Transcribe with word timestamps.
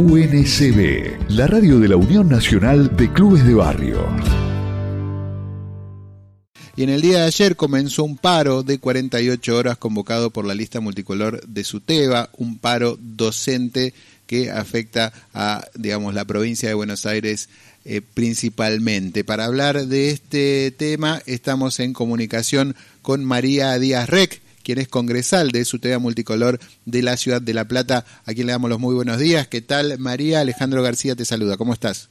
UNCB, 0.00 1.28
la 1.28 1.46
radio 1.46 1.78
de 1.78 1.88
la 1.88 1.96
Unión 1.96 2.26
Nacional 2.26 2.96
de 2.96 3.12
Clubes 3.12 3.46
de 3.46 3.52
Barrio. 3.52 3.98
Y 6.74 6.84
en 6.84 6.88
el 6.88 7.02
día 7.02 7.18
de 7.18 7.24
ayer 7.24 7.54
comenzó 7.54 8.04
un 8.04 8.16
paro 8.16 8.62
de 8.62 8.78
48 8.78 9.54
horas 9.54 9.76
convocado 9.76 10.30
por 10.30 10.46
la 10.46 10.54
lista 10.54 10.80
multicolor 10.80 11.46
de 11.46 11.64
SUTEBA, 11.64 12.30
un 12.38 12.56
paro 12.56 12.96
docente 12.98 13.92
que 14.26 14.50
afecta 14.50 15.12
a, 15.34 15.66
digamos, 15.74 16.14
la 16.14 16.24
provincia 16.24 16.70
de 16.70 16.74
Buenos 16.74 17.04
Aires 17.04 17.50
eh, 17.84 18.00
principalmente. 18.00 19.22
Para 19.22 19.44
hablar 19.44 19.86
de 19.86 20.08
este 20.08 20.70
tema 20.70 21.20
estamos 21.26 21.78
en 21.78 21.92
comunicación 21.92 22.74
con 23.02 23.22
María 23.22 23.78
Díaz 23.78 24.08
Rec, 24.08 24.40
quien 24.62 24.78
es 24.78 24.88
congresal 24.88 25.50
de 25.50 25.64
SUTEBA 25.64 25.98
Multicolor 25.98 26.58
de 26.84 27.02
la 27.02 27.16
ciudad 27.16 27.42
de 27.42 27.54
La 27.54 27.66
Plata, 27.66 28.04
a 28.24 28.34
quien 28.34 28.46
le 28.46 28.52
damos 28.52 28.70
los 28.70 28.78
muy 28.78 28.94
buenos 28.94 29.18
días. 29.18 29.48
¿Qué 29.48 29.60
tal, 29.60 29.98
María? 29.98 30.40
Alejandro 30.40 30.82
García 30.82 31.16
te 31.16 31.24
saluda. 31.24 31.56
¿Cómo 31.56 31.72
estás? 31.72 32.08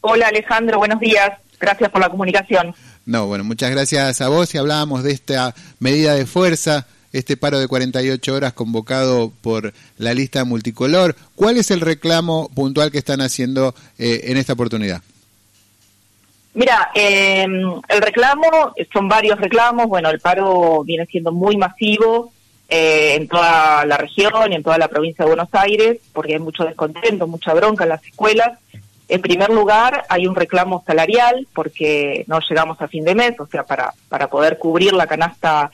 Hola, 0.00 0.28
Alejandro. 0.28 0.78
Buenos 0.78 1.00
días. 1.00 1.32
Gracias 1.60 1.90
por 1.90 2.00
la 2.00 2.08
comunicación. 2.08 2.74
No, 3.04 3.26
bueno, 3.26 3.44
muchas 3.44 3.70
gracias 3.70 4.20
a 4.20 4.28
vos 4.28 4.54
y 4.54 4.58
hablábamos 4.58 5.02
de 5.02 5.12
esta 5.12 5.54
medida 5.78 6.14
de 6.14 6.26
fuerza, 6.26 6.86
este 7.12 7.36
paro 7.36 7.58
de 7.58 7.68
48 7.68 8.34
horas 8.34 8.52
convocado 8.52 9.32
por 9.42 9.74
la 9.98 10.14
lista 10.14 10.44
multicolor. 10.44 11.16
¿Cuál 11.34 11.58
es 11.58 11.70
el 11.70 11.80
reclamo 11.80 12.48
puntual 12.54 12.90
que 12.90 12.98
están 12.98 13.20
haciendo 13.20 13.74
eh, 13.98 14.22
en 14.24 14.36
esta 14.36 14.54
oportunidad? 14.54 15.02
Mira, 16.54 16.90
em, 16.94 17.80
el 17.88 18.02
reclamo, 18.02 18.74
son 18.92 19.08
varios 19.08 19.38
reclamos, 19.38 19.86
bueno, 19.86 20.10
el 20.10 20.20
paro 20.20 20.82
viene 20.84 21.06
siendo 21.06 21.30
muy 21.30 21.56
masivo 21.56 22.32
eh, 22.68 23.14
en 23.16 23.28
toda 23.28 23.84
la 23.84 23.96
región 23.96 24.52
y 24.52 24.56
en 24.56 24.62
toda 24.62 24.78
la 24.78 24.88
provincia 24.88 25.24
de 25.24 25.30
Buenos 25.30 25.48
Aires, 25.52 25.98
porque 26.12 26.34
hay 26.34 26.40
mucho 26.40 26.64
descontento, 26.64 27.26
mucha 27.26 27.54
bronca 27.54 27.84
en 27.84 27.90
las 27.90 28.04
escuelas, 28.04 28.58
en 29.10 29.20
primer 29.22 29.50
lugar, 29.50 30.04
hay 30.08 30.28
un 30.28 30.36
reclamo 30.36 30.84
salarial 30.86 31.48
porque 31.52 32.24
no 32.28 32.38
llegamos 32.48 32.80
a 32.80 32.86
fin 32.86 33.04
de 33.04 33.16
mes, 33.16 33.38
o 33.40 33.46
sea, 33.46 33.64
para, 33.64 33.92
para 34.08 34.28
poder 34.28 34.56
cubrir 34.56 34.92
la 34.92 35.08
canasta 35.08 35.70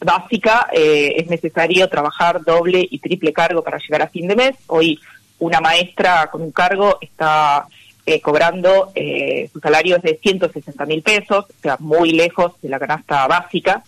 básica 0.00 0.66
eh, 0.72 1.14
es 1.16 1.28
necesario 1.28 1.88
trabajar 1.88 2.42
doble 2.42 2.84
y 2.90 2.98
triple 2.98 3.32
cargo 3.32 3.62
para 3.62 3.78
llegar 3.78 4.02
a 4.02 4.08
fin 4.08 4.26
de 4.26 4.34
mes. 4.34 4.56
Hoy 4.66 4.98
una 5.38 5.60
maestra 5.60 6.28
con 6.32 6.42
un 6.42 6.50
cargo 6.50 6.98
está 7.00 7.64
eh, 8.06 8.20
cobrando, 8.20 8.92
eh, 8.94 9.48
su 9.52 9.60
salario 9.60 9.96
es 9.96 10.02
de 10.02 10.18
160 10.22 10.86
mil 10.86 11.02
pesos, 11.02 11.46
o 11.48 11.62
sea, 11.62 11.76
muy 11.78 12.12
lejos 12.12 12.52
de 12.62 12.68
la 12.68 12.78
canasta 12.78 13.26
básica. 13.26 13.82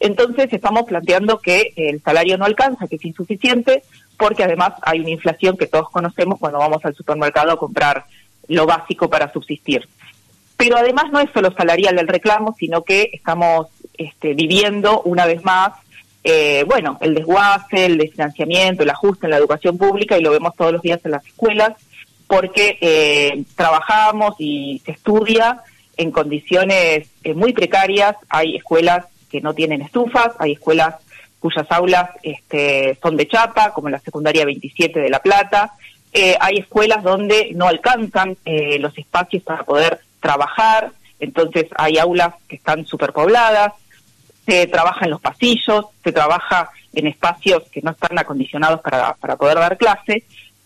Entonces 0.00 0.52
estamos 0.52 0.82
planteando 0.84 1.38
que 1.38 1.72
el 1.76 2.02
salario 2.02 2.36
no 2.36 2.44
alcanza, 2.44 2.88
que 2.88 2.96
es 2.96 3.04
insuficiente, 3.04 3.82
porque 4.16 4.42
además 4.42 4.72
hay 4.82 5.00
una 5.00 5.10
inflación 5.10 5.56
que 5.56 5.66
todos 5.66 5.90
conocemos 5.90 6.38
cuando 6.38 6.58
vamos 6.58 6.84
al 6.84 6.94
supermercado 6.94 7.52
a 7.52 7.58
comprar 7.58 8.04
lo 8.48 8.66
básico 8.66 9.08
para 9.08 9.32
subsistir. 9.32 9.88
Pero 10.56 10.76
además 10.76 11.10
no 11.12 11.20
es 11.20 11.30
solo 11.32 11.52
salarial 11.52 11.98
el 11.98 12.08
reclamo, 12.08 12.54
sino 12.58 12.82
que 12.82 13.10
estamos 13.12 13.68
este, 13.96 14.34
viviendo 14.34 15.02
una 15.02 15.26
vez 15.26 15.44
más, 15.44 15.72
eh, 16.24 16.64
bueno, 16.66 16.98
el 17.00 17.14
desguace, 17.14 17.86
el 17.86 17.98
desfinanciamiento, 17.98 18.82
el 18.82 18.90
ajuste 18.90 19.26
en 19.26 19.30
la 19.30 19.38
educación 19.38 19.76
pública 19.76 20.16
y 20.16 20.22
lo 20.22 20.30
vemos 20.30 20.54
todos 20.56 20.72
los 20.72 20.82
días 20.82 21.00
en 21.04 21.10
las 21.10 21.26
escuelas, 21.26 21.72
porque 22.32 22.78
eh, 22.80 23.44
trabajamos 23.56 24.36
y 24.38 24.80
se 24.86 24.92
estudia 24.92 25.60
en 25.98 26.10
condiciones 26.10 27.10
eh, 27.24 27.34
muy 27.34 27.52
precarias. 27.52 28.16
Hay 28.30 28.56
escuelas 28.56 29.04
que 29.30 29.42
no 29.42 29.52
tienen 29.52 29.82
estufas, 29.82 30.32
hay 30.38 30.52
escuelas 30.52 30.94
cuyas 31.40 31.66
aulas 31.68 32.08
este, 32.22 32.98
son 33.02 33.18
de 33.18 33.28
chapa, 33.28 33.74
como 33.74 33.90
la 33.90 33.98
secundaria 33.98 34.46
27 34.46 34.98
de 34.98 35.10
La 35.10 35.18
Plata, 35.18 35.74
eh, 36.10 36.34
hay 36.40 36.56
escuelas 36.56 37.02
donde 37.02 37.50
no 37.54 37.68
alcanzan 37.68 38.38
eh, 38.46 38.78
los 38.78 38.96
espacios 38.96 39.42
para 39.42 39.64
poder 39.64 40.00
trabajar, 40.18 40.90
entonces 41.20 41.66
hay 41.76 41.98
aulas 41.98 42.32
que 42.48 42.56
están 42.56 42.86
superpobladas, 42.86 43.74
se 44.46 44.68
trabaja 44.68 45.04
en 45.04 45.10
los 45.10 45.20
pasillos, 45.20 45.84
se 46.02 46.12
trabaja 46.12 46.70
en 46.94 47.08
espacios 47.08 47.64
que 47.70 47.82
no 47.82 47.90
están 47.90 48.18
acondicionados 48.18 48.80
para, 48.80 49.12
para 49.16 49.36
poder 49.36 49.58
dar 49.58 49.76
clase. 49.76 50.24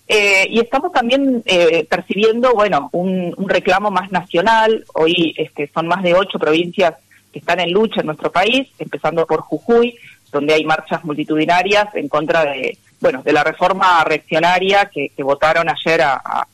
Eh, 0.09 0.47
y 0.51 0.61
estamos 0.61 0.93
también 0.93 1.43
percibiendo, 1.89 2.55
bueno, 2.55 2.89
un, 2.93 3.35
reclamo 3.49 3.91
más 3.91 4.13
nacional. 4.13 4.85
Hoy 4.95 5.35
este, 5.37 5.71
son 5.75 5.89
más 5.89 6.03
de 6.03 6.15
ocho 6.15 6.39
provincias 6.39 6.95
que 7.33 7.41
están 7.41 7.61
en 7.61 7.73
lucha 7.73 8.01
en 8.01 8.07
nuestro 8.07 8.31
país, 8.33 8.69
empezando 8.79 9.27
por 9.27 9.41
Jujuy, 9.41 9.99
donde 10.33 10.55
hay 10.55 10.65
marchas 10.65 11.05
multitudinarias 11.05 11.95
en 11.95 12.09
contra 12.09 12.45
de, 12.45 12.79
bueno, 13.01 13.23
de 13.23 13.33
la 13.33 13.45
reforma 13.45 14.03
reaccionaria 14.05 14.91
que, 14.93 15.11
votaron 15.23 15.69
ayer 15.69 16.03
a, 16.03 16.47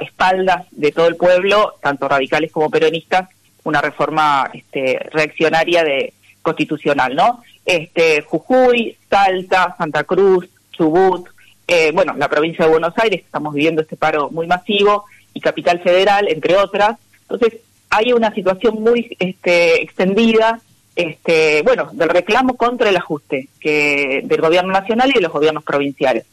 espaldas 0.00 0.66
de 0.72 0.92
todo 0.92 1.06
el 1.06 1.16
pueblo, 1.16 1.74
tanto 1.80 2.06
radicales 2.06 2.52
como 2.52 2.68
peronistas, 2.68 3.30
una 3.64 3.80
reforma 3.80 4.50
este, 4.52 4.98
reaccionaria 5.10 5.82
de 5.82 6.12
constitucional, 6.42 7.14
¿no? 7.14 7.42
Este, 7.64 8.20
Jujuy, 8.20 8.96
Salta, 9.08 9.74
Santa 9.78 10.04
Cruz, 10.04 10.48
Chubut, 10.72 11.28
eh, 11.70 11.92
bueno, 11.94 12.14
la 12.16 12.28
provincia 12.28 12.64
de 12.64 12.70
Buenos 12.72 12.94
Aires, 12.96 13.22
estamos 13.24 13.54
viviendo 13.54 13.82
este 13.82 13.96
paro 13.96 14.28
muy 14.30 14.48
masivo, 14.48 15.04
y 15.32 15.40
Capital 15.40 15.80
Federal, 15.80 16.26
entre 16.28 16.56
otras. 16.56 16.98
Entonces, 17.22 17.60
hay 17.90 18.12
una 18.12 18.34
situación 18.34 18.82
muy 18.82 19.16
este, 19.20 19.80
extendida 19.82 20.60
este, 20.96 21.62
bueno, 21.62 21.88
del 21.92 22.08
reclamo 22.08 22.56
contra 22.56 22.88
el 22.88 22.96
ajuste 22.96 23.48
que 23.60 24.22
del 24.24 24.40
gobierno 24.40 24.72
nacional 24.72 25.10
y 25.10 25.14
de 25.14 25.20
los 25.20 25.32
gobiernos 25.32 25.62
provinciales. 25.62 26.26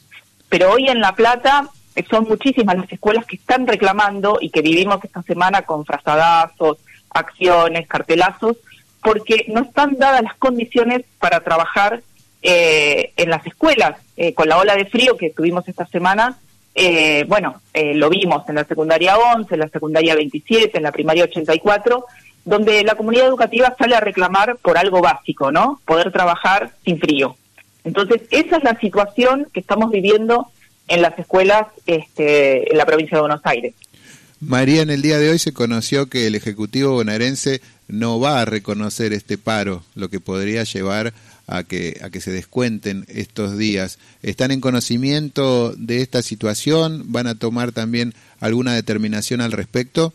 Pero 0.48 0.72
hoy 0.72 0.88
en 0.88 1.00
La 1.00 1.14
Plata 1.14 1.68
eh, 1.94 2.04
son 2.10 2.24
muchísimas 2.24 2.76
las 2.76 2.92
escuelas 2.92 3.24
que 3.24 3.36
están 3.36 3.66
reclamando 3.66 4.38
y 4.40 4.50
que 4.50 4.60
vivimos 4.60 5.02
esta 5.04 5.22
semana 5.22 5.62
con 5.62 5.84
frazadazos, 5.84 6.78
acciones, 7.10 7.86
cartelazos, 7.86 8.56
porque 9.02 9.46
no 9.48 9.62
están 9.62 9.96
dadas 9.96 10.22
las 10.22 10.34
condiciones 10.36 11.04
para 11.20 11.40
trabajar 11.40 12.02
eh, 12.42 13.12
en 13.16 13.30
las 13.30 13.46
escuelas. 13.46 14.00
Eh, 14.16 14.34
con 14.34 14.48
la 14.48 14.58
ola 14.58 14.74
de 14.74 14.86
frío 14.86 15.16
que 15.16 15.30
tuvimos 15.30 15.68
esta 15.68 15.86
semana, 15.86 16.38
bueno, 17.26 17.60
lo 17.74 18.08
vimos 18.08 18.48
en 18.48 18.54
la 18.54 18.64
secundaria 18.64 19.18
11, 19.18 19.52
en 19.52 19.60
la 19.60 19.68
secundaria 19.68 20.14
27, 20.14 20.76
en 20.76 20.84
la 20.84 20.92
primaria 20.92 21.24
84, 21.24 22.04
donde 22.44 22.84
la 22.84 22.94
comunidad 22.94 23.26
educativa 23.26 23.74
sale 23.76 23.96
a 23.96 24.00
reclamar 24.00 24.56
por 24.62 24.78
algo 24.78 25.00
básico, 25.00 25.50
¿no? 25.50 25.80
Poder 25.84 26.12
trabajar 26.12 26.70
sin 26.84 27.00
frío. 27.00 27.36
Entonces, 27.82 28.22
esa 28.30 28.58
es 28.58 28.62
la 28.64 28.78
situación 28.78 29.48
que 29.52 29.58
estamos 29.58 29.90
viviendo 29.90 30.46
en 30.88 31.02
las 31.02 31.18
escuelas 31.18 31.66
este, 31.86 32.70
en 32.70 32.78
la 32.78 32.86
provincia 32.86 33.16
de 33.16 33.22
Buenos 33.22 33.40
Aires. 33.44 33.74
María, 34.40 34.82
en 34.82 34.90
el 34.90 35.02
día 35.02 35.18
de 35.18 35.30
hoy 35.30 35.38
se 35.38 35.52
conoció 35.52 36.08
que 36.08 36.26
el 36.26 36.34
Ejecutivo 36.34 36.92
bonaerense 36.92 37.60
no 37.88 38.20
va 38.20 38.40
a 38.40 38.44
reconocer 38.44 39.12
este 39.12 39.36
paro, 39.36 39.82
lo 39.94 40.08
que 40.08 40.20
podría 40.20 40.62
llevar 40.64 41.12
a 41.48 41.64
que, 41.64 41.98
a 42.02 42.10
que 42.10 42.20
se 42.20 42.30
descuenten 42.30 43.04
estos 43.08 43.58
días. 43.58 43.98
¿Están 44.22 44.50
en 44.50 44.60
conocimiento 44.60 45.72
de 45.76 46.02
esta 46.02 46.22
situación? 46.22 47.04
¿Van 47.06 47.26
a 47.26 47.38
tomar 47.38 47.72
también 47.72 48.14
alguna 48.38 48.74
determinación 48.74 49.40
al 49.40 49.52
respecto? 49.52 50.12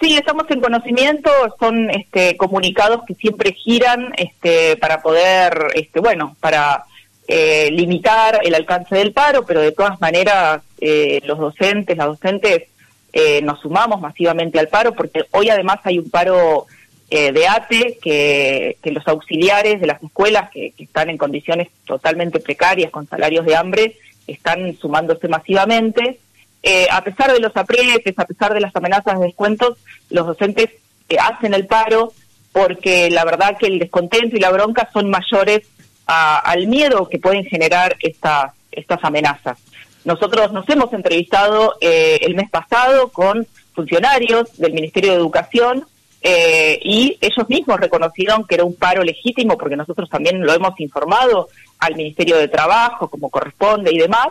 Sí, 0.00 0.16
estamos 0.16 0.50
en 0.50 0.60
conocimiento, 0.60 1.30
son 1.60 1.88
este, 1.90 2.36
comunicados 2.36 3.02
que 3.06 3.14
siempre 3.14 3.52
giran 3.52 4.12
este, 4.16 4.76
para 4.78 5.00
poder, 5.00 5.68
este, 5.74 6.00
bueno, 6.00 6.36
para 6.40 6.84
eh, 7.28 7.70
limitar 7.70 8.40
el 8.42 8.54
alcance 8.54 8.96
del 8.96 9.12
paro, 9.12 9.46
pero 9.46 9.60
de 9.60 9.70
todas 9.70 10.00
maneras 10.00 10.62
eh, 10.80 11.20
los 11.24 11.38
docentes, 11.38 11.96
las 11.96 12.08
docentes 12.08 12.64
eh, 13.12 13.42
nos 13.42 13.60
sumamos 13.60 14.00
masivamente 14.00 14.58
al 14.58 14.68
paro, 14.68 14.92
porque 14.92 15.24
hoy 15.30 15.50
además 15.50 15.78
hay 15.84 16.00
un 16.00 16.10
paro 16.10 16.66
de 17.12 17.46
ATE 17.46 17.98
que, 18.00 18.76
los 18.84 19.06
auxiliares 19.06 19.80
de 19.80 19.86
las 19.86 20.02
escuelas 20.02 20.50
que, 20.50 20.72
que 20.72 20.84
están 20.84 21.10
en 21.10 21.18
condiciones 21.18 21.68
totalmente 21.84 22.40
precarias, 22.40 22.90
con 22.90 23.06
salarios 23.06 23.44
de 23.44 23.56
hambre, 23.56 23.96
están 24.26 24.76
sumándose 24.76 25.28
masivamente. 25.28 26.18
Eh, 26.62 26.86
a 26.90 27.02
pesar 27.02 27.32
de 27.32 27.40
los 27.40 27.56
aprietes, 27.56 28.16
a 28.18 28.24
pesar 28.24 28.54
de 28.54 28.60
las 28.60 28.74
amenazas 28.76 29.18
de 29.18 29.26
descuentos, 29.26 29.78
los 30.10 30.26
docentes 30.26 30.70
eh, 31.08 31.16
hacen 31.18 31.54
el 31.54 31.66
paro 31.66 32.12
porque 32.52 33.10
la 33.10 33.24
verdad 33.24 33.56
que 33.58 33.66
el 33.66 33.78
descontento 33.78 34.36
y 34.36 34.40
la 34.40 34.50
bronca 34.50 34.88
son 34.92 35.10
mayores 35.10 35.66
al 36.04 36.66
miedo 36.66 37.08
que 37.08 37.18
pueden 37.18 37.44
generar 37.44 37.96
estas, 38.00 38.52
estas 38.70 39.02
amenazas. 39.02 39.58
Nosotros 40.04 40.52
nos 40.52 40.68
hemos 40.68 40.92
entrevistado 40.92 41.76
eh, 41.80 42.18
el 42.22 42.34
mes 42.34 42.50
pasado 42.50 43.08
con 43.08 43.46
funcionarios 43.72 44.58
del 44.58 44.74
Ministerio 44.74 45.12
de 45.12 45.16
Educación 45.16 45.86
y 46.24 47.18
ellos 47.20 47.48
mismos 47.48 47.80
reconocieron 47.80 48.44
que 48.46 48.54
era 48.54 48.64
un 48.64 48.76
paro 48.76 49.02
legítimo 49.02 49.58
porque 49.58 49.76
nosotros 49.76 50.08
también 50.08 50.40
lo 50.40 50.52
hemos 50.54 50.78
informado 50.78 51.48
al 51.80 51.96
Ministerio 51.96 52.36
de 52.36 52.48
Trabajo 52.48 53.08
como 53.08 53.28
corresponde 53.28 53.92
y 53.92 53.98
demás 53.98 54.28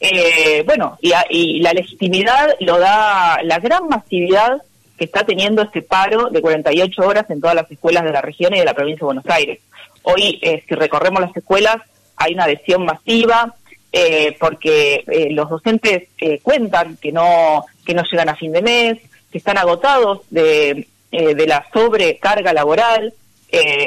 eh, 0.00 0.62
bueno, 0.66 0.98
y, 1.00 1.60
la 1.60 1.72
legitimidad 1.72 2.54
lo 2.60 2.78
da 2.78 3.40
la 3.42 3.58
gran 3.58 3.88
masividad 3.88 4.62
que 4.98 5.04
está 5.04 5.24
teniendo 5.24 5.62
este 5.62 5.82
paro 5.82 6.28
de 6.30 6.40
48 6.40 7.02
horas 7.02 7.30
en 7.30 7.40
todas 7.40 7.56
las 7.56 7.70
escuelas 7.70 8.04
de 8.04 8.12
la 8.12 8.22
región 8.22 8.54
y 8.54 8.58
de 8.58 8.64
la 8.64 8.74
provincia 8.74 9.00
de 9.00 9.06
Buenos 9.06 9.26
Aires. 9.28 9.60
Hoy, 10.02 10.38
eh, 10.42 10.62
si 10.66 10.74
recorremos 10.74 11.20
las 11.20 11.36
escuelas, 11.36 11.76
hay 12.16 12.34
una 12.34 12.44
adhesión 12.44 12.84
masiva, 12.84 13.54
eh, 13.92 14.36
porque 14.38 15.04
eh, 15.06 15.28
los 15.30 15.48
docentes 15.48 16.08
eh, 16.18 16.40
cuentan 16.42 16.96
que 16.96 17.12
no, 17.12 17.64
que 17.84 17.94
no 17.94 18.04
llegan 18.04 18.28
a 18.28 18.36
fin 18.36 18.52
de 18.52 18.62
mes, 18.62 18.98
que 19.30 19.38
están 19.38 19.58
agotados 19.58 20.20
de, 20.30 20.86
de 21.10 21.46
la 21.46 21.66
sobrecarga 21.72 22.52
laboral. 22.52 23.14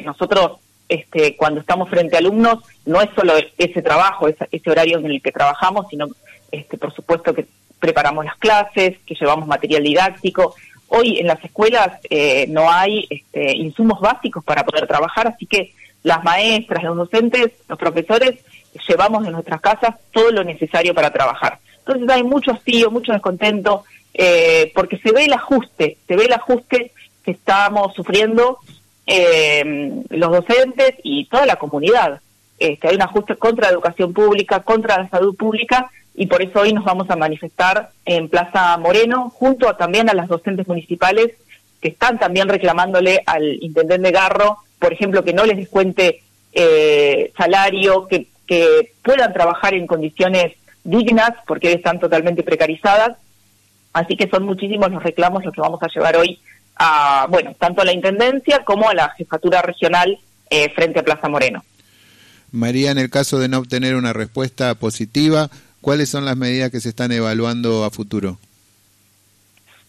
nosotros, 0.04 0.60
este, 0.88 1.36
cuando 1.36 1.60
estamos 1.60 1.90
frente 1.90 2.16
a 2.16 2.20
alumnos, 2.20 2.60
no 2.86 3.02
es 3.02 3.10
solo 3.16 3.34
ese 3.58 3.82
trabajo, 3.82 4.28
ese, 4.28 4.48
ese 4.52 4.72
horario 4.72 4.98
en 4.98 5.06
el 5.06 5.22
que 5.22 5.32
trabajamos, 5.32 5.88
sino, 5.90 6.08
este, 6.52 6.78
por 6.78 6.94
supuesto, 6.94 7.34
que 7.34 7.46
preparamos 7.80 8.26
las 8.26 8.38
clases, 8.38 8.98
que 9.06 9.16
llevamos 9.16 9.48
material 9.48 9.84
didáctico. 9.84 10.56
Hoy 10.88 11.20
en 11.20 11.28
las 11.28 11.44
escuelas 11.44 12.00
no 12.48 12.72
hay 12.72 13.06
este, 13.10 13.56
insumos 13.56 14.00
básicos 14.00 14.44
para 14.44 14.64
poder 14.64 14.88
trabajar, 14.88 15.28
así 15.28 15.46
que 15.46 15.74
las 16.04 16.24
maestras, 16.24 16.84
los 16.84 16.98
docentes, 16.98 17.52
los 17.68 17.78
profesores 17.78 18.40
llevamos 18.88 19.26
en 19.26 19.34
nuestras 19.34 19.62
casas 19.62 19.96
todo 20.12 20.32
lo 20.32 20.44
necesario 20.44 20.94
para 20.94 21.12
trabajar. 21.12 21.60
Entonces 21.80 22.10
hay 22.10 22.24
mucho 22.24 22.52
hastío, 22.52 22.92
mucho 22.92 23.12
descontento, 23.12 23.84
eh, 24.14 24.72
porque 24.76 24.98
se 24.98 25.12
ve 25.12 25.26
el 25.26 25.34
ajuste, 25.34 25.98
se 26.08 26.16
ve 26.16 26.26
el 26.26 26.34
ajuste 26.34 26.92
que 27.24 27.32
estamos 27.32 27.94
sufriendo 27.94 28.60
eh, 29.06 30.04
los 30.10 30.32
docentes 30.32 30.96
y 31.04 31.26
toda 31.26 31.46
la 31.46 31.58
comunidad. 31.58 32.22
Este, 32.58 32.90
hay 32.90 32.96
un 32.96 33.02
ajuste 33.02 33.36
contra 33.36 33.68
la 33.68 33.74
educación 33.74 34.14
pública, 34.14 34.62
contra 34.62 34.98
la 34.98 35.10
salud 35.10 35.36
pública, 35.36 35.90
y 36.16 36.28
por 36.28 36.42
eso 36.42 36.60
hoy 36.60 36.74
nos 36.74 36.84
vamos 36.84 37.10
a 37.10 37.16
manifestar 37.16 37.92
en 38.06 38.28
Plaza 38.28 38.78
Moreno, 38.78 39.30
junto 39.30 39.74
también 39.76 40.10
a 40.10 40.14
las 40.14 40.28
docentes 40.28 40.68
municipales 40.68 41.32
que 41.82 41.90
están 41.90 42.20
también 42.20 42.50
reclamándole 42.50 43.22
al 43.26 43.58
intendente 43.64 44.12
Garro, 44.12 44.58
por 44.80 44.92
ejemplo, 44.92 45.24
que 45.24 45.34
no 45.34 45.46
les 45.46 45.56
descuente 45.56 46.22
eh, 46.52 47.32
salario, 47.38 48.06
que 48.08 48.28
que 48.50 48.94
puedan 49.04 49.32
trabajar 49.32 49.76
en 49.76 49.86
condiciones 49.86 50.54
dignas, 50.84 51.34
porque 51.46 51.72
están 51.72 52.00
totalmente 52.00 52.42
precarizadas. 52.42 53.16
Así 53.94 54.18
que 54.18 54.28
son 54.28 54.44
muchísimos 54.44 54.92
los 54.92 55.04
reclamos 55.04 55.46
los 55.46 55.54
que 55.54 55.62
vamos 55.62 55.82
a 55.84 55.88
llevar 55.88 56.18
hoy 56.18 56.40
a, 56.80 57.28
bueno, 57.30 57.54
tanto 57.60 57.82
a 57.82 57.86
la 57.86 57.94
Intendencia 57.94 58.64
como 58.66 58.90
a 58.90 58.96
la 58.96 59.10
Jefatura 59.12 59.62
Regional 59.62 60.18
eh, 60.50 60.70
frente 60.70 61.00
a 61.00 61.04
Plaza 61.04 61.30
Moreno. 61.30 61.64
María, 62.52 62.90
en 62.90 62.98
el 62.98 63.12
caso 63.12 63.38
de 63.38 63.48
no 63.48 63.60
obtener 63.60 63.96
una 63.96 64.14
respuesta 64.14 64.74
positiva, 64.74 65.50
¿cuáles 65.82 66.10
son 66.10 66.26
las 66.26 66.36
medidas 66.36 66.72
que 66.72 66.80
se 66.80 66.90
están 66.90 67.12
evaluando 67.12 67.84
a 67.84 67.92
futuro? 67.92 68.40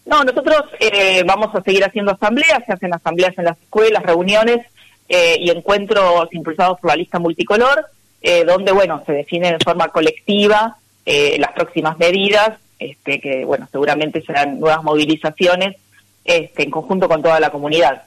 No, 0.05 0.23
nosotros 0.25 0.65
eh, 0.81 1.23
vamos 1.25 1.55
a 1.55 1.63
seguir 1.63 1.85
haciendo 1.85 2.13
asambleas, 2.13 2.63
se 2.67 2.73
hacen 2.73 2.93
asambleas 2.93 3.39
en 3.39 3.45
las 3.45 3.59
escuelas, 3.59 4.03
reuniones 4.03 4.67
eh, 5.09 5.37
y 5.41 5.49
encuentros 5.49 6.29
impulsados 6.33 6.79
por 6.81 6.91
la 6.91 6.97
lista 6.97 7.19
multicolor. 7.19 7.87
Eh, 8.23 8.45
donde, 8.45 8.73
bueno, 8.73 9.03
se 9.07 9.13
definen 9.13 9.57
de 9.57 9.65
forma 9.65 9.89
colectiva 9.89 10.77
eh, 11.07 11.39
las 11.39 11.53
próximas 11.53 11.99
medidas, 11.99 12.59
este, 12.79 13.19
que, 13.19 13.47
bueno, 13.47 13.67
seguramente 13.73 14.21
serán 14.21 14.61
nuevas 14.61 14.83
movilizaciones 14.83 15.77
este, 16.25 16.65
en 16.65 16.71
conjunto 16.71 17.09
con 17.09 17.23
toda 17.23 17.41
la 17.41 17.51
comunidad. 17.51 18.03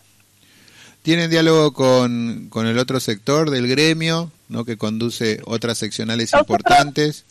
¿Tienen 1.02 1.30
diálogo 1.30 1.74
con, 1.74 2.48
con 2.50 2.66
el 2.66 2.78
otro 2.78 3.00
sector 3.00 3.50
del 3.50 3.68
gremio, 3.68 4.32
¿no? 4.48 4.64
que 4.64 4.78
conduce 4.78 5.42
otras 5.46 5.78
seccionales 5.78 6.34
importantes? 6.34 7.26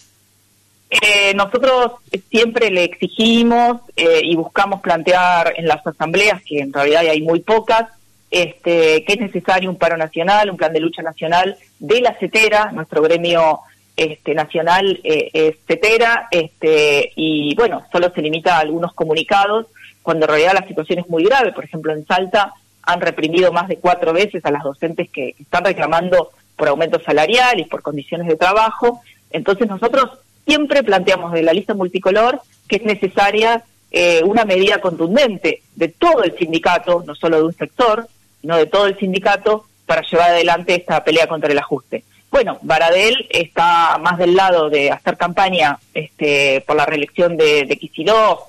Eh, 0.90 1.32
nosotros 1.34 1.92
siempre 2.30 2.70
le 2.70 2.84
exigimos 2.84 3.80
y 3.96 4.36
buscamos 4.36 4.82
plantear 4.82 5.54
en 5.56 5.66
las 5.66 5.86
asambleas, 5.86 6.42
que 6.44 6.58
en 6.58 6.70
realidad 6.70 7.00
hay 7.08 7.22
muy 7.22 7.40
pocas, 7.40 7.88
este, 8.32 9.04
que 9.04 9.12
es 9.12 9.20
necesario 9.20 9.68
un 9.68 9.76
paro 9.76 9.98
nacional, 9.98 10.50
un 10.50 10.56
plan 10.56 10.72
de 10.72 10.80
lucha 10.80 11.02
nacional 11.02 11.56
de 11.78 12.00
la 12.00 12.14
CETERA, 12.18 12.72
nuestro 12.72 13.02
gremio 13.02 13.60
este, 13.94 14.34
nacional 14.34 15.00
eh, 15.04 15.28
es 15.34 15.56
CETERA, 15.66 16.28
este, 16.30 17.12
y 17.14 17.54
bueno, 17.54 17.84
solo 17.92 18.10
se 18.14 18.22
limita 18.22 18.56
a 18.56 18.60
algunos 18.60 18.94
comunicados, 18.94 19.66
cuando 20.02 20.26
en 20.26 20.30
realidad 20.30 20.54
la 20.54 20.66
situación 20.66 20.98
es 21.00 21.08
muy 21.08 21.24
grave. 21.24 21.52
Por 21.52 21.64
ejemplo, 21.64 21.92
en 21.92 22.06
Salta 22.06 22.52
han 22.82 23.00
reprimido 23.00 23.52
más 23.52 23.68
de 23.68 23.76
cuatro 23.76 24.12
veces 24.12 24.44
a 24.44 24.50
las 24.50 24.62
docentes 24.62 25.08
que 25.10 25.34
están 25.38 25.64
reclamando 25.64 26.30
por 26.56 26.68
aumento 26.68 27.00
salarial 27.00 27.60
y 27.60 27.64
por 27.64 27.82
condiciones 27.82 28.26
de 28.26 28.36
trabajo. 28.36 29.00
Entonces 29.30 29.68
nosotros 29.68 30.10
siempre 30.46 30.82
planteamos 30.82 31.32
de 31.32 31.42
la 31.42 31.52
lista 31.52 31.74
multicolor 31.74 32.40
que 32.68 32.76
es 32.76 32.84
necesaria 32.84 33.64
eh, 33.90 34.22
una 34.24 34.44
medida 34.44 34.80
contundente 34.80 35.62
de 35.76 35.88
todo 35.88 36.24
el 36.24 36.36
sindicato, 36.38 37.04
no 37.06 37.14
solo 37.14 37.36
de 37.38 37.44
un 37.44 37.52
sector, 37.52 38.08
no 38.42 38.56
de 38.56 38.66
todo 38.66 38.86
el 38.86 38.98
sindicato, 38.98 39.66
para 39.86 40.02
llevar 40.02 40.30
adelante 40.30 40.74
esta 40.74 41.04
pelea 41.04 41.26
contra 41.26 41.52
el 41.52 41.58
ajuste. 41.58 42.02
Bueno, 42.32 42.58
Baradel 42.62 43.26
está 43.28 43.98
más 43.98 44.16
del 44.16 44.34
lado 44.34 44.70
de 44.70 44.90
hacer 44.90 45.18
campaña 45.18 45.78
este, 45.92 46.64
por 46.66 46.76
la 46.76 46.86
reelección 46.86 47.36
de, 47.36 47.66
de 47.66 47.78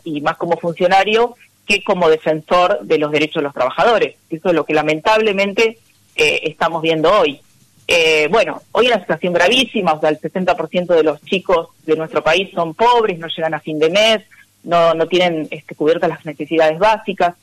y 0.06 0.22
más 0.22 0.38
como 0.38 0.56
funcionario 0.58 1.36
que 1.68 1.84
como 1.84 2.08
defensor 2.10 2.80
de 2.84 2.98
los 2.98 3.12
derechos 3.12 3.42
de 3.42 3.44
los 3.44 3.54
trabajadores. 3.54 4.16
Eso 4.30 4.50
es 4.50 4.56
lo 4.56 4.64
que 4.64 4.74
lamentablemente 4.74 5.80
eh, 6.16 6.40
estamos 6.44 6.82
viendo 6.82 7.12
hoy. 7.12 7.42
Eh, 7.86 8.30
bueno, 8.32 8.62
hoy 8.72 8.86
es 8.86 8.94
una 8.94 9.02
situación 9.02 9.34
gravísima, 9.34 9.92
o 9.92 10.00
sea, 10.00 10.12
el 10.12 10.20
60% 10.20 10.96
de 10.96 11.04
los 11.04 11.22
chicos 11.24 11.68
de 11.86 11.98
nuestro 11.98 12.24
país 12.24 12.52
son 12.54 12.74
pobres, 12.76 13.20
no 13.20 13.28
llegan 13.28 13.54
a 13.54 13.60
fin 13.60 13.80
de 13.80 13.90
mes, 13.90 14.22
no, 14.64 14.94
no 14.94 15.08
tienen 15.08 15.50
este, 15.52 15.76
cubiertas 15.76 16.10
las 16.10 16.26
necesidades 16.26 16.80
básicas. 16.80 17.36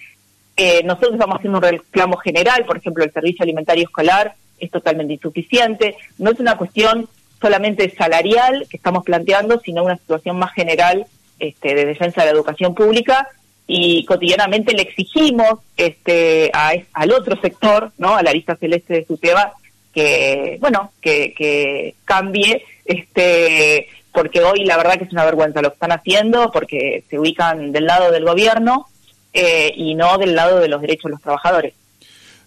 Eh, 0.56 0.82
nosotros 0.84 1.12
estamos 1.12 1.36
haciendo 1.36 1.58
un 1.58 1.64
reclamo 1.64 2.16
general, 2.16 2.64
por 2.64 2.78
ejemplo, 2.78 3.04
el 3.04 3.12
servicio 3.12 3.43
alimentario 3.43 3.84
escolar 3.84 4.34
es 4.60 4.70
totalmente 4.70 5.14
insuficiente. 5.14 5.96
No 6.18 6.30
es 6.30 6.40
una 6.40 6.56
cuestión 6.56 7.08
solamente 7.40 7.90
salarial 7.96 8.66
que 8.68 8.76
estamos 8.76 9.04
planteando, 9.04 9.60
sino 9.60 9.84
una 9.84 9.96
situación 9.96 10.38
más 10.38 10.52
general 10.52 11.06
este, 11.38 11.74
de 11.74 11.86
defensa 11.86 12.20
de 12.20 12.26
la 12.26 12.32
educación 12.32 12.74
pública 12.74 13.28
y 13.66 14.04
cotidianamente 14.04 14.74
le 14.74 14.82
exigimos 14.82 15.60
este, 15.76 16.50
al 16.52 17.12
otro 17.12 17.40
sector, 17.40 17.92
no, 17.98 18.16
a 18.16 18.22
la 18.22 18.32
lista 18.32 18.56
celeste 18.56 18.94
de 18.94 19.04
SUTEBA, 19.04 19.52
que 19.94 20.58
bueno, 20.60 20.92
que, 21.00 21.32
que 21.34 21.94
cambie, 22.04 22.64
este, 22.84 23.86
porque 24.12 24.42
hoy 24.42 24.64
la 24.64 24.76
verdad 24.76 24.98
que 24.98 25.04
es 25.04 25.12
una 25.12 25.24
vergüenza 25.24 25.62
lo 25.62 25.70
que 25.70 25.74
están 25.74 25.92
haciendo, 25.92 26.50
porque 26.50 27.04
se 27.08 27.18
ubican 27.18 27.70
del 27.70 27.86
lado 27.86 28.10
del 28.10 28.24
gobierno 28.24 28.86
eh, 29.32 29.72
y 29.76 29.94
no 29.94 30.18
del 30.18 30.34
lado 30.34 30.58
de 30.58 30.68
los 30.68 30.80
derechos 30.80 31.04
de 31.04 31.10
los 31.10 31.22
trabajadores. 31.22 31.74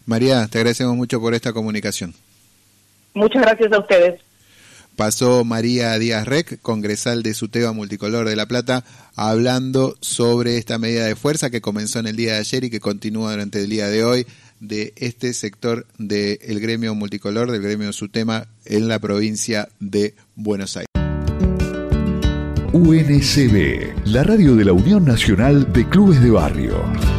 María, 0.06 0.48
te 0.48 0.60
agradecemos 0.60 0.96
mucho 0.96 1.20
por 1.20 1.34
esta 1.34 1.54
comunicación. 1.54 2.14
Muchas 3.14 3.42
gracias 3.42 3.72
a 3.72 3.80
ustedes. 3.80 4.22
Pasó 4.96 5.44
María 5.44 5.98
Díaz 5.98 6.28
Rec, 6.28 6.62
congresal 6.62 7.24
de 7.24 7.34
Suteba 7.34 7.74
Multicolor 7.74 8.30
de 8.30 8.36
La 8.36 8.46
Plata, 8.46 8.84
hablando 9.16 9.98
sobre 10.02 10.58
esta 10.58 10.78
medida 10.78 11.06
de 11.06 11.16
fuerza 11.16 11.50
que 11.50 11.62
comenzó 11.62 12.00
en 12.00 12.08
el 12.08 12.16
día 12.16 12.34
de 12.34 12.40
ayer 12.40 12.64
y 12.66 12.70
que 12.70 12.80
continúa 12.80 13.32
durante 13.32 13.64
el 13.64 13.70
día 13.70 13.88
de 13.88 14.04
hoy 14.04 14.28
de 14.60 14.94
este 14.96 15.34
sector 15.34 15.88
del 15.98 16.60
gremio 16.60 16.94
multicolor, 16.94 17.52
del 17.52 17.62
gremio 17.62 17.92
Sutema 17.92 18.46
en 18.66 18.88
la 18.88 19.00
provincia 19.00 19.68
de 19.80 20.14
Buenos 20.36 20.78
Aires. 20.78 20.88
UNCB, 22.72 24.08
la 24.08 24.24
radio 24.24 24.56
de 24.56 24.66
la 24.66 24.74
Unión 24.74 25.06
Nacional 25.06 25.72
de 25.74 25.88
Clubes 25.90 26.22
de 26.24 26.30
Barrio. 26.30 27.13